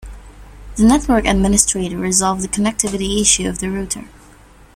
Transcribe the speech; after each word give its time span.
The 0.77 0.83
network 0.83 1.27
administrator 1.27 1.95
resolved 1.95 2.41
the 2.41 2.47
connectivity 2.47 3.21
issue 3.21 3.47
of 3.47 3.59
the 3.59 3.69
router. 3.69 4.05